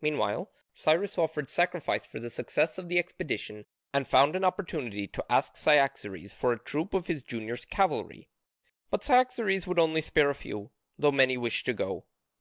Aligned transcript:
Meanwhile 0.00 0.48
Cyrus 0.72 1.18
offered 1.18 1.50
sacrifice 1.50 2.06
for 2.06 2.20
the 2.20 2.30
success 2.30 2.78
of 2.78 2.88
his 2.88 3.00
expedition 3.00 3.64
and 3.92 4.06
found 4.06 4.36
an 4.36 4.44
opportunity 4.44 5.08
to 5.08 5.24
ask 5.28 5.56
Cyaxares 5.56 6.32
for 6.32 6.52
a 6.52 6.58
troop 6.60 6.94
of 6.94 7.08
his 7.08 7.24
junior 7.24 7.56
cavalry. 7.56 8.28
But 8.90 9.02
Cyaxares 9.02 9.66
would 9.66 9.80
only 9.80 10.00
spare 10.00 10.30
a 10.30 10.36
few, 10.36 10.70
though 10.96 11.10
many 11.10 11.36
wished 11.36 11.66
to 11.66 11.72
go. 11.72 12.04